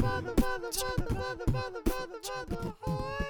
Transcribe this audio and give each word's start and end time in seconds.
mother, 0.00 0.34
mother, 0.40 0.70
mother, 0.80 1.14
mother, 1.14 1.44
mother, 1.52 1.80
mother, 1.86 2.20
mother, 2.50 2.74
mother, 2.86 3.23